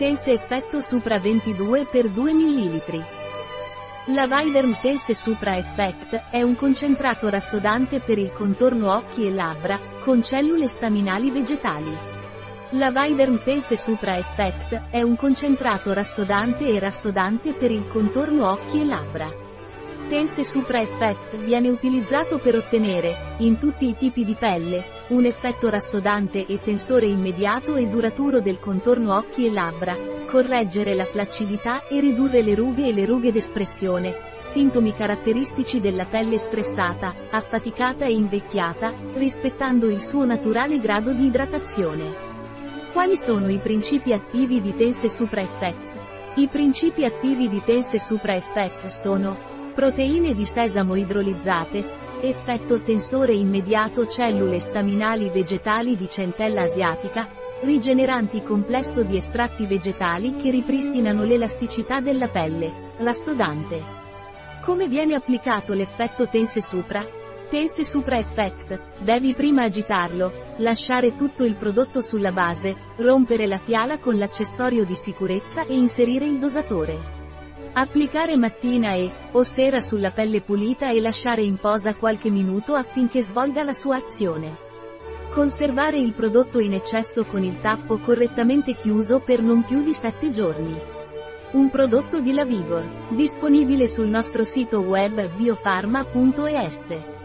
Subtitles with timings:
[0.00, 3.04] Tense effetto Supra 22 per 2 ml.
[4.06, 9.78] La Viderm Tense Supra Effect è un concentrato rassodante per il contorno occhi e labbra,
[10.02, 11.94] con cellule staminali vegetali.
[12.70, 18.80] La Viderm Tense Supra Effect è un concentrato rassodante e rassodante per il contorno occhi
[18.80, 19.49] e labbra.
[20.10, 25.70] Tense Supra Effect viene utilizzato per ottenere, in tutti i tipi di pelle, un effetto
[25.70, 32.00] rassodante e tensore immediato e duraturo del contorno occhi e labbra, correggere la flaccidità e
[32.00, 38.92] ridurre le rughe e le rughe d'espressione, sintomi caratteristici della pelle stressata, affaticata e invecchiata,
[39.14, 42.12] rispettando il suo naturale grado di idratazione.
[42.92, 45.98] Quali sono i principi attivi di Tense Supra Effect?
[46.34, 51.84] I principi attivi di Tense Supra Effect sono Proteine di sesamo idrolizzate,
[52.22, 57.28] effetto tensore immediato cellule staminali vegetali di centella asiatica,
[57.62, 63.80] rigeneranti complesso di estratti vegetali che ripristinano l'elasticità della pelle, l'assodante.
[64.64, 67.06] Come viene applicato l'effetto tense supra?
[67.48, 73.98] Tense supra effect, devi prima agitarlo, lasciare tutto il prodotto sulla base, rompere la fiala
[73.98, 77.19] con l'accessorio di sicurezza e inserire il dosatore.
[77.72, 83.22] Applicare mattina e, o sera sulla pelle pulita e lasciare in posa qualche minuto affinché
[83.22, 84.68] svolga la sua azione.
[85.30, 90.30] Conservare il prodotto in eccesso con il tappo correttamente chiuso per non più di 7
[90.30, 90.76] giorni.
[91.52, 97.19] Un prodotto di La Vigor, disponibile sul nostro sito web biofarma.es.